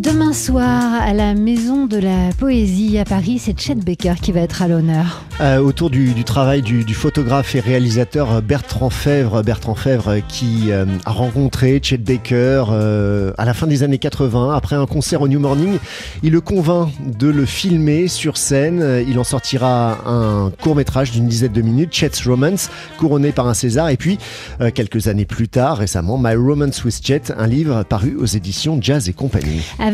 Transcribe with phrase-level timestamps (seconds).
[0.00, 4.40] Demain soir, à la Maison de la Poésie à Paris, c'est Chet Baker qui va
[4.40, 5.26] être à l'honneur.
[5.42, 11.10] Euh, autour du, travail du, photographe et réalisateur Bertrand Fèvre, Bertrand Fèvre qui euh, a
[11.10, 15.38] rencontré Chet Baker euh, à la fin des années 80 après un concert au New
[15.38, 15.78] Morning.
[16.22, 16.88] Il le convainc
[17.18, 19.04] de le filmer sur scène.
[19.06, 23.54] Il en sortira un court métrage d'une dizaine de minutes, Chet's Romance, couronné par un
[23.54, 23.90] César.
[23.90, 24.18] Et puis,
[24.74, 29.06] quelques années plus tard, récemment, My Romance with Chet, un livre paru aux éditions Jazz
[29.08, 29.89] et compagnie avec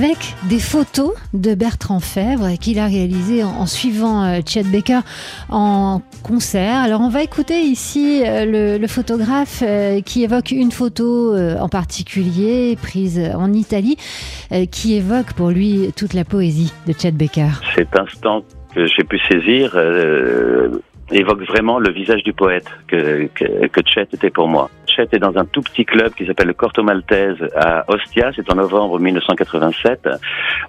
[0.49, 5.01] des photos de Bertrand Fèvre qu'il a réalisées en, suivant euh, Chet Baker
[5.49, 6.77] en concert.
[6.77, 12.77] Alors on va écouter ici euh, le, photographe euh, qui évoque une photo en particulier
[12.81, 13.97] prise en Italie
[14.71, 17.49] qui évoque pour lui toute la poésie de Chet Baker.
[17.75, 18.45] Cet instant
[18.75, 19.77] que j'ai pu saisir
[21.11, 24.71] évoque vraiment le visage du poète que, que Chet était pour moi.
[24.97, 28.31] Chet est dans un tout petit club qui s'appelle le Corto Maltese à Ostia.
[28.35, 30.09] C'est en novembre 1987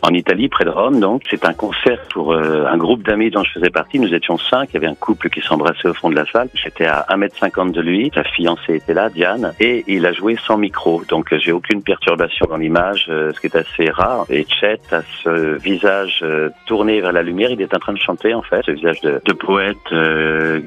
[0.01, 0.99] en Italie, près de Rome.
[0.99, 3.99] Donc, c'est un concert pour euh, un groupe d'amis dont je faisais partie.
[3.99, 4.69] Nous étions cinq.
[4.71, 6.49] Il y avait un couple qui s'embrassait au fond de la salle.
[6.55, 8.11] J'étais à 1m50 de lui.
[8.13, 9.53] Sa fiancée était là, Diane.
[9.61, 11.03] Et il a joué sans micro.
[11.07, 14.25] Donc, j'ai aucune perturbation dans l'image, euh, ce qui est assez rare.
[14.29, 17.51] Et Chet a ce visage euh, tourné vers la lumière.
[17.51, 18.61] Il est en train de chanter, en fait.
[18.65, 19.77] Ce visage de, poète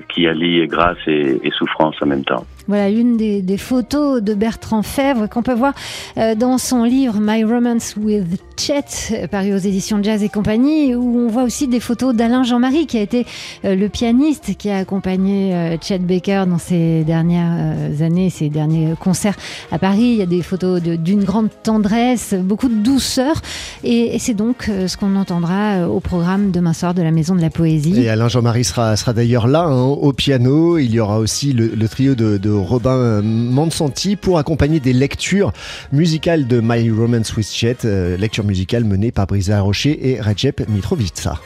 [0.08, 2.46] qui allie grâce et souffrance en même temps.
[2.70, 5.74] Voilà une des, des photos de Bertrand Fèvre qu'on peut voir
[6.18, 11.18] euh, dans son livre My Romance with Chet, paru aux éditions Jazz et compagnie, où
[11.18, 13.24] on voit aussi des photos d'Alain Jean-Marie, qui a été
[13.64, 18.92] euh, le pianiste qui a accompagné euh, Chet Baker dans ses dernières années, ses derniers
[19.00, 19.36] concerts
[19.72, 20.02] à Paris.
[20.02, 23.40] Il y a des photos d'une grande tendresse, beaucoup de douceur,
[23.82, 27.48] et, c'est donc ce qu'on entendra au programme demain soir de la Maison de la
[27.48, 27.98] Poésie.
[28.02, 30.76] Et Alain Jean-Marie sera, d'ailleurs là, hein, au piano.
[30.76, 35.52] Il y aura aussi le, trio de, Robin Mansanti pour accompagner des lectures
[35.92, 40.68] musicales de My Romance with Chet, euh, lecture musicale menée par Brisa Rocher et Recep
[40.68, 41.38] Mitrovica.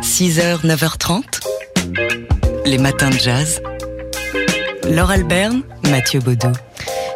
[0.00, 1.24] 6h, 9h30,
[2.66, 3.60] les matins de jazz.
[4.88, 6.52] Laure Alberne, Mathieu Baudou.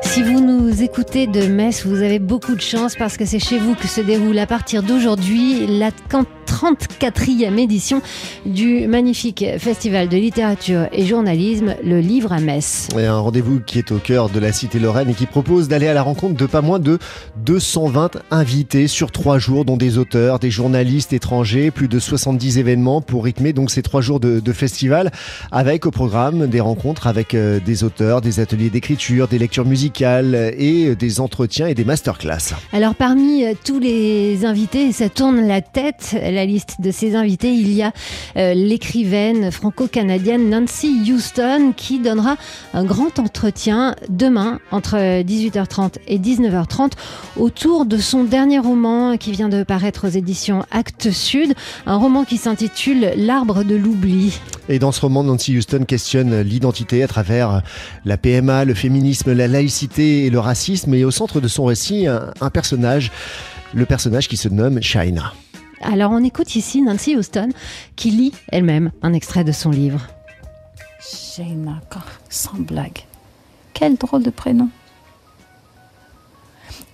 [0.03, 3.61] Si vous nous écoutez de Metz, vous avez beaucoup de chance parce que c'est chez
[3.61, 5.93] vous que se déroule à partir d'aujourd'hui la
[6.57, 8.01] 34e édition
[8.47, 12.89] du magnifique festival de littérature et journalisme, le Livre à Metz.
[12.99, 15.87] Et un rendez-vous qui est au cœur de la cité lorraine et qui propose d'aller
[15.87, 16.99] à la rencontre de pas moins de
[17.45, 23.03] 220 invités sur trois jours, dont des auteurs, des journalistes étrangers, plus de 70 événements
[23.03, 25.11] pour rythmer donc ces trois jours de, festival,
[25.53, 30.55] avec au programme des rencontres avec euh, des auteurs, des ateliers d'écriture, des lectures musicales
[30.57, 32.55] et des entretiens et des masterclass.
[32.73, 37.53] Alors parmi euh, tous les invités, ça tourne la tête, la liste de ces invités,
[37.53, 37.93] il y a
[38.37, 42.37] euh, l'écrivaine franco-canadienne Nancy Houston qui donnera
[42.75, 46.93] un grand entretien demain entre 18h30 et 19h30
[47.37, 51.55] autour de son dernier roman qui vient de paraître aux éditions Actes Sud,
[51.87, 54.41] un roman qui s'intitule L'arbre de l'oubli.
[54.69, 57.63] Et dans ce roman, Nancy Houston questionne l'identité à travers
[58.05, 60.95] la PMA, le féminisme, la laïcité et le racisme.
[60.95, 63.11] Et au centre de son récit, un, un personnage,
[63.75, 65.33] le personnage qui se nomme Shaina.
[65.83, 67.51] Alors on écoute ici Nancy Houston
[67.97, 70.07] qui lit elle-même un extrait de son livre.
[71.01, 71.81] Shaina,
[72.29, 73.01] sans blague.
[73.75, 74.69] Quel drôle de prénom.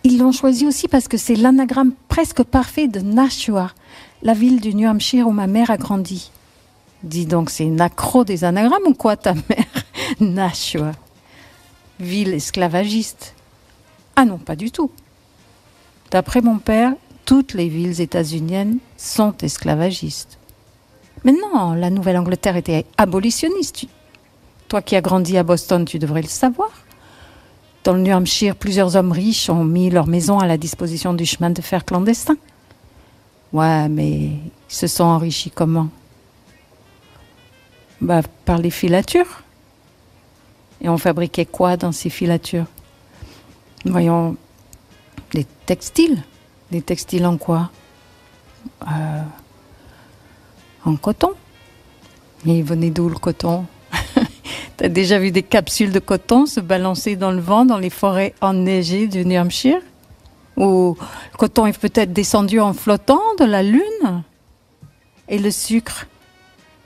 [0.05, 3.71] Ils l'ont choisi aussi parce que c'est l'anagramme presque parfait de Nashua,
[4.23, 6.33] la ville du New Hampshire où ma mère a grandi.
[7.05, 9.85] Dis donc, c'est une accro des anagrammes ou quoi ta mère
[10.21, 10.93] Nashua.
[12.01, 13.35] Ville esclavagiste.
[14.17, 14.91] Ah non, pas du tout.
[16.11, 16.95] D'après mon père,
[17.33, 20.37] toutes les villes états-uniennes sont esclavagistes.
[21.25, 23.87] Mais non, la Nouvelle-Angleterre était abolitionniste.
[24.69, 26.69] Toi qui as grandi à Boston, tu devrais le savoir.
[27.85, 31.25] Dans le New Hampshire, plusieurs hommes riches ont mis leur maison à la disposition du
[31.25, 32.37] chemin de fer clandestin.
[33.55, 35.89] Ouais, mais ils se sont enrichis comment?
[38.03, 39.43] Bah, par les filatures.
[40.83, 42.67] Et on fabriquait quoi dans ces filatures?
[43.87, 44.37] Voyons,
[45.33, 46.23] des textiles.
[46.73, 47.71] Des textiles en quoi?
[48.89, 49.23] Euh,
[50.87, 51.33] En coton.
[52.47, 53.67] Mais il venait d'où le coton?
[54.79, 58.35] T'as déjà vu des capsules de coton se balancer dans le vent dans les forêts
[58.41, 59.83] enneigées du New Hampshire?
[60.57, 60.97] Ou
[61.33, 64.23] le coton est peut-être descendu en flottant de la lune?
[65.29, 66.07] Et le sucre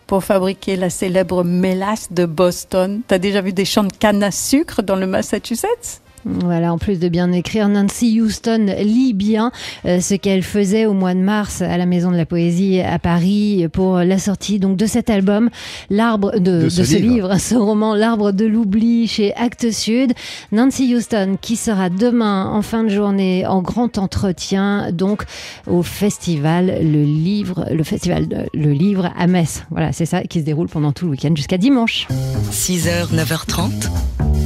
[0.09, 3.03] pour fabriquer la célèbre mélasse de Boston?
[3.07, 6.03] T'as déjà vu des champs de canne à sucre dans le Massachusetts?
[6.29, 9.53] Voilà, en plus de bien écrire, Nancy Houston lit bien
[9.85, 12.99] euh, ce qu'elle faisait au mois de mars à la Maison de la Poésie à
[12.99, 15.51] Paris pour la sortie donc de cet album,
[15.89, 17.29] l'arbre de, De ce de ce livre.
[17.29, 20.13] livre, ce roman, l'arbre de l'oubli chez Actes Sud.
[20.51, 25.23] Nancy Houston qui sera demain en fin de journée en grand entretien donc
[25.69, 29.63] au festival le livre, le festival de- le livre à Metz.
[29.71, 32.09] Voilà, c'est ça qui se déroule pendant tout le week-end jusqu'à dimanche.
[32.51, 33.71] 6h, 9h30,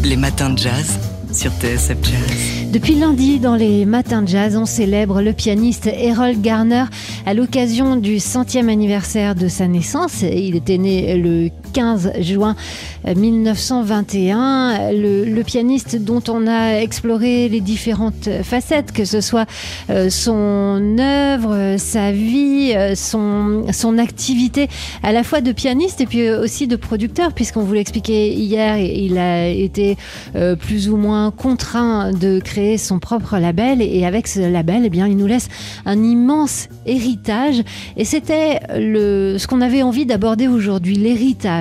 [0.04, 0.98] les matins de jazz
[2.72, 6.84] Depuis lundi, dans les matins de jazz, on célèbre le pianiste Errol Garner
[7.24, 10.22] à l'occasion du centième anniversaire de sa naissance.
[10.22, 12.56] Il était né le 15 juin
[13.04, 14.92] 1921.
[14.92, 19.46] Le, le pianiste dont on a exploré les différentes facettes, que ce soit
[19.90, 24.68] euh, son œuvre, sa vie, euh, son, son activité
[25.02, 29.18] à la fois de pianiste et puis aussi de producteur, puisqu'on vous l'expliquait hier, il
[29.18, 29.96] a été
[30.36, 33.82] euh, plus ou moins contraint de créer son propre label.
[33.82, 35.48] Et avec ce label, eh bien, il nous laisse
[35.86, 37.62] un immense héritage.
[37.96, 41.59] Et c'était ce qu'on avait envie d'aborder aujourd'hui, l'héritage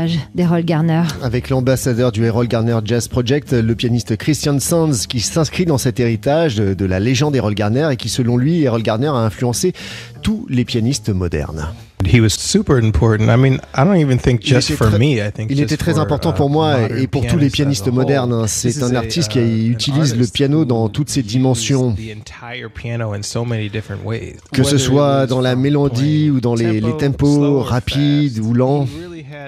[0.63, 1.03] Garner.
[1.21, 5.99] Avec l'ambassadeur du Errol Garner Jazz Project, le pianiste Christian Sands, qui s'inscrit dans cet
[5.99, 9.73] héritage de, de la légende Errol Garner et qui, selon lui, Errol Garner a influencé
[10.21, 11.67] tous les pianistes modernes.
[12.05, 13.25] He was super important.
[13.29, 15.17] I mean, I don't even think Il just était for très- me.
[15.17, 17.49] I think Il just était très for, important uh, pour moi et pour tous les
[17.49, 18.47] pianistes modernes.
[18.47, 21.91] C'est un artiste uh, qui an utilise le piano dans toutes ses dimensions.
[21.95, 24.37] the entire piano in so many different ways.
[24.53, 28.87] Que ce soit dans la mélodie ou dans les, les tempo, tempos rapides ou lents,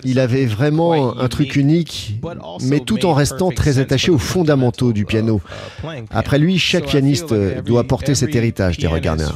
[0.04, 2.20] il avait vraiment un truc unique,
[2.64, 5.42] mais tout en restant très attaché aux fondamentaux du fundamentals piano.
[5.84, 6.06] uh.
[6.12, 7.34] Après lui, chaque pianiste
[7.66, 9.32] doit porter cet héritage d'Errol pianist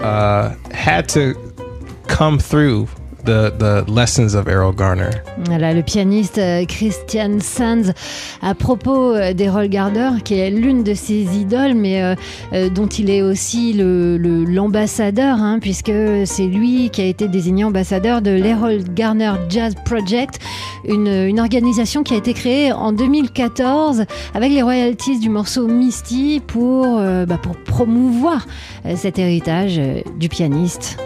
[0.00, 1.34] uh, had to
[2.08, 2.88] come through
[3.26, 5.10] the lessons of Errol Garner.
[5.46, 7.92] Voilà, le pianiste euh, Christian Sands
[8.42, 13.10] à propos euh, d'Errol Garner, qui est l'une de ses idoles, mais euh, dont il
[13.10, 15.92] est aussi le- le- l'ambassadeur, hein, puisque
[16.24, 20.38] c'est lui qui a été désigné ambassadeur de l'Errol Garner Jazz Project,
[20.88, 26.98] une, organisation qui a été créée en 2014 avec les royalties du morceau Misty pour,
[27.26, 28.46] bah, pour promouvoir
[28.96, 29.80] cet héritage
[30.18, 30.98] du pianiste.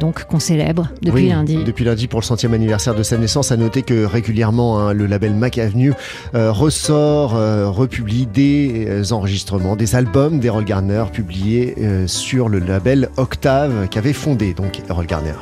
[0.00, 1.58] Donc qu'on célèbre depuis Oui, lundi.
[1.64, 5.06] Depuis lundi pour le centième anniversaire de sa naissance, à noter que régulièrement hein, le
[5.06, 5.94] label Mac Avenue
[6.34, 12.58] euh, ressort, euh, republie des euh, enregistrements, des albums d'Errol Garner publiés euh, sur le
[12.58, 15.34] label Octave qu'avait fondé donc Errol Garner.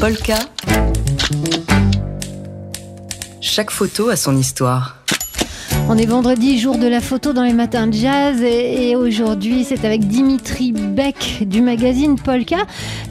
[0.00, 0.38] Polka.
[3.40, 5.02] Chaque photo a son histoire.
[5.88, 9.84] On est vendredi, jour de la photo dans les matins de jazz et, aujourd'hui c'est
[9.84, 12.56] avec Dimitri Beck du magazine Polka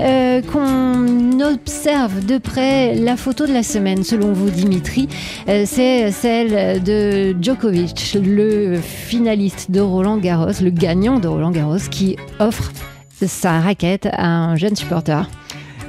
[0.01, 4.03] euh, qu'on observe de près la photo de la semaine.
[4.03, 5.07] Selon vous Dimitri,
[5.47, 11.77] euh, c'est celle de Djokovic, le finaliste de Roland Garros, le gagnant de Roland Garros
[11.89, 12.73] qui offre
[13.25, 15.29] sa raquette à un jeune supporter.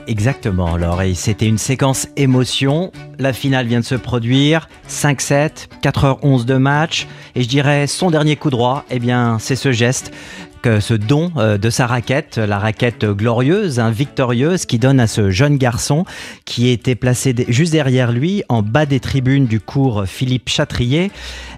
[0.08, 2.92] Exactement, alors, et c'était une séquence émotion.
[3.18, 8.36] La finale vient de se produire, 5-7, 4h11 de match, et je dirais son dernier
[8.36, 10.12] coup droit, eh bien, c'est ce geste.
[10.80, 15.30] Ce don euh, de sa raquette, la raquette glorieuse, hein, victorieuse, qui donne à ce
[15.30, 16.04] jeune garçon
[16.44, 21.12] qui était placé juste derrière lui, en bas des tribunes du cours Philippe Chatrier.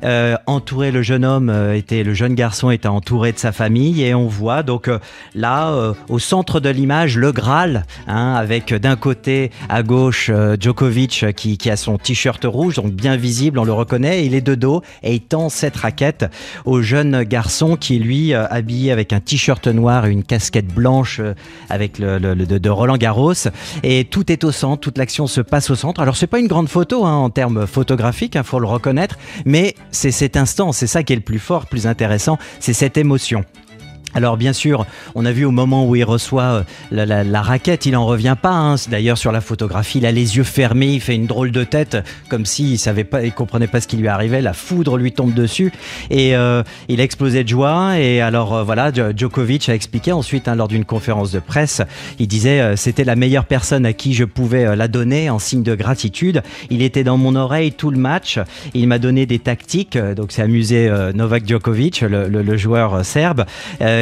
[0.04, 4.02] Euh, entouré, le jeune homme euh, était, le jeune garçon était entouré de sa famille,
[4.02, 4.90] et on voit donc
[5.34, 10.30] là, au centre de l'image, le Graal, hein, avec d'un côté à gauche
[10.60, 14.54] Djokovic qui, a son t-shirt rouge, donc bien visible, on le reconnaît, il est de
[14.54, 16.26] dos et il tend cette raquette
[16.66, 21.34] au jeune garçon qui lui habillé avec un t-shirt noir et une casquette blanche euh,
[21.70, 23.32] avec le, de, Roland Garros.
[23.82, 26.00] Et tout est au centre, toute l'action se passe au centre.
[26.00, 29.74] Alors c'est pas une grande photo hein, en termes photographiques, il faut le reconnaître, mais
[29.92, 33.44] c'est cet instant, c'est ça qui est le plus fort, plus intéressant, c'est cette émotion.
[34.18, 34.84] Alors bien sûr,
[35.14, 38.50] on a vu au moment où il reçoit euh, la, raquette, il en revient pas.
[38.50, 38.74] hein.
[38.90, 41.96] D'ailleurs sur la photographie, il a les yeux fermés, il fait une drôle de tête,
[42.28, 42.76] comme s'il
[43.22, 44.42] il comprenait pas ce qui lui arrivait.
[44.42, 45.72] La foudre lui tombe dessus
[46.10, 47.96] et euh, il a explosé de joie.
[48.00, 51.80] Et alors euh, voilà, Djo- Djokovic a expliqué ensuite hein, lors d'une conférence de presse,
[52.18, 55.76] il disait c'était la meilleure personne à qui je pouvais la donner en signe de
[55.76, 56.42] gratitude.
[56.70, 58.40] Il était dans mon oreille tout le match.
[58.74, 63.44] Il m'a donné des tactiques, donc c'est amusé Novak Djokovic, le, joueur serbe.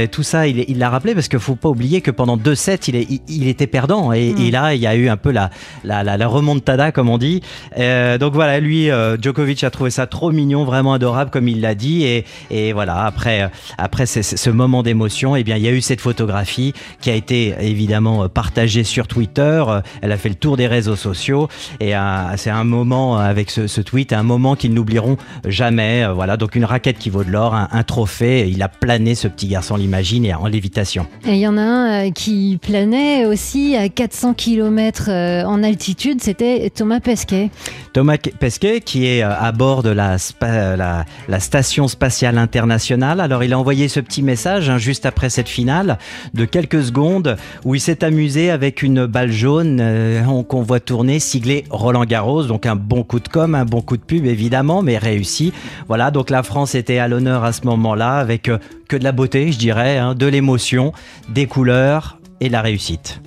[0.07, 2.55] Et tout ça, il il l'a rappelé parce qu'il faut pas oublier que pendant deux
[2.55, 4.51] sets, il, est, il, était perdant et, Mm.
[4.51, 5.51] là, il y a eu un peu la,
[5.85, 7.41] la, la, la remontada, comme on dit.
[7.79, 11.61] Euh, donc voilà, lui, euh, Djokovic a trouvé ça trop mignon, vraiment adorable, comme il
[11.61, 12.05] l'a dit.
[12.05, 13.49] Et, et voilà, après, euh,
[13.79, 17.15] après ce, ce moment d'émotion, eh bien, il y a eu cette photographie qui a
[17.15, 19.65] été évidemment partagée sur Twitter.
[20.03, 21.49] Elle a fait le tour des réseaux sociaux
[21.81, 21.93] et
[22.37, 26.07] c'est un moment avec ce, ce tweet, un moment qu'ils n'oublieront jamais.
[26.15, 28.49] Voilà, donc une raquette qui vaut de l'or, un, un trophée.
[28.49, 31.07] Il a plané, ce petit garçon, l'imagine, et en lévitation.
[31.27, 35.09] Et il y en a un euh, qui planait aussi à 400 km
[35.47, 37.51] en altitude, c'était Thomas Pesquet.
[37.93, 43.21] Thomas Pesquet, qui est euh, à bord de la, spa- la, la station spatiale internationale.
[43.21, 45.99] Alors, il a envoyé ce petit message hein, juste après cette finale
[46.35, 51.21] de quelques secondes où il s'est amusé avec une balle jaune euh, qu'on voit tourner,
[51.21, 52.43] siglée Roland Garros.
[52.45, 55.53] Donc, un bon coup de com, un bon coup de pub, évidemment, mais réussi.
[55.89, 59.13] Voilà, donc la France était à l'honneur à ce moment-là avec euh, que de la
[59.13, 60.93] beauté, je dirais, hein, de l'émotion,
[61.29, 63.21] des couleurs et la réussite.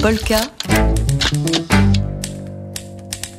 [0.00, 0.40] Polka.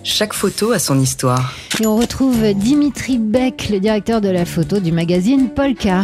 [0.03, 1.53] Chaque photo a son histoire.
[1.79, 6.03] Et on retrouve Dimitri Beck, le directeur de la photo du magazine Polka.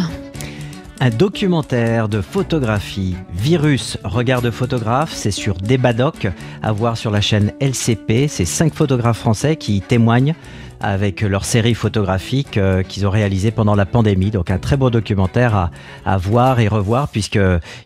[0.99, 6.27] Un documentaire de photographie, Virus, regard de photographe, c'est sur Débadoc,
[6.63, 8.27] à voir sur la chaîne LCP.
[8.27, 10.33] C'est cinq photographes français qui témoignent
[10.79, 14.31] avec leur série photographique euh, qu'ils ont réalisée pendant la pandémie.
[14.31, 15.69] Donc un très beau documentaire
[16.05, 17.39] à, voir et revoir puisque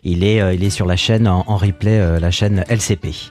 [0.04, 3.30] il est, euh, est sur la chaîne en, en replay, euh, la chaîne LCP.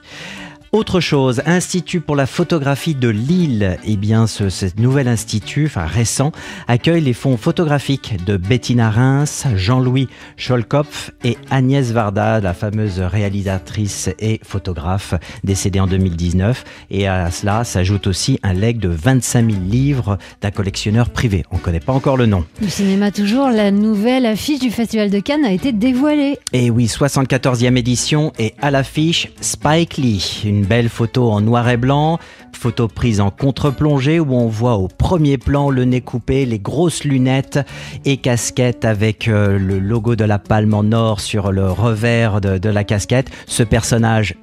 [0.74, 5.84] Autre chose, Institut pour la photographie de Lille, eh bien ce, ce nouvel institut, enfin
[5.84, 6.32] récent,
[6.66, 14.08] accueille les fonds photographiques de Bettina Reims, Jean-Louis Scholkopf et Agnès Varda, la fameuse réalisatrice
[14.18, 15.12] et photographe
[15.44, 16.64] décédée en 2019.
[16.90, 21.44] Et à cela s'ajoute aussi un legs de 25 000 livres d'un collectionneur privé.
[21.50, 22.46] On ne connaît pas encore le nom.
[22.62, 26.38] Du cinéma toujours, la nouvelle affiche du Festival de Cannes a été dévoilée.
[26.54, 30.61] Et oui, 74e édition et à l'affiche Spike Lee.
[30.64, 32.18] Belle photo en noir et blanc,
[32.52, 37.04] photo prise en contre-plongée où on voit au premier plan le nez coupé, les grosses
[37.04, 37.58] lunettes
[38.04, 42.68] et casquette avec euh, le logo de la palme en or sur le revers de
[42.68, 43.30] la casquette.
[43.46, 44.36] Ce personnage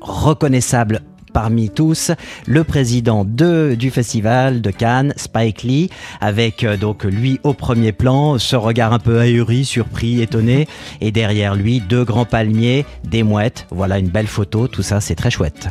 [0.00, 1.00] reconnaissable
[1.36, 2.12] parmi tous
[2.46, 5.90] le président de, du festival de Cannes, Spike Lee,
[6.22, 10.66] avec euh, donc lui au premier plan, ce regard un peu ahuri, surpris, étonné,
[11.02, 13.66] et derrière lui deux grands palmiers, des mouettes.
[13.70, 15.68] Voilà une belle photo, tout ça c'est très chouette.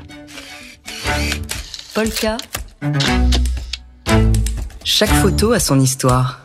[1.96, 2.38] Polka.
[4.84, 6.42] Chaque photo a son histoire.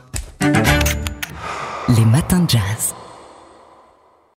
[1.91, 2.95] Les matins de jazz.